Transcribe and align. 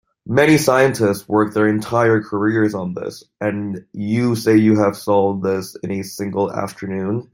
Many 0.25 0.57
scientists 0.57 1.29
work 1.29 1.53
their 1.53 1.67
entire 1.67 2.23
careers 2.23 2.73
on 2.73 2.95
this, 2.95 3.23
and 3.39 3.85
you 3.93 4.35
say 4.35 4.57
you 4.57 4.79
have 4.79 4.97
solved 4.97 5.43
this 5.43 5.77
in 5.83 5.91
a 5.91 6.01
single 6.01 6.51
afternoon? 6.51 7.29